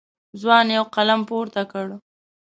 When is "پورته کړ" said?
1.29-1.87